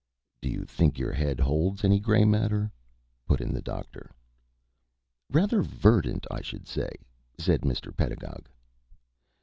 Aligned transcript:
"Do 0.41 0.49
you 0.49 0.65
think 0.65 0.97
your 0.97 1.13
head 1.13 1.39
holds 1.39 1.83
any 1.83 1.99
gray 1.99 2.25
matter?" 2.25 2.71
put 3.27 3.39
in 3.39 3.53
the 3.53 3.61
Doctor. 3.61 4.09
"Rather 5.29 5.61
verdant, 5.61 6.25
I 6.31 6.41
should 6.41 6.65
say," 6.67 6.89
said 7.37 7.61
Mr. 7.61 7.95
Pedagog. 7.95 8.49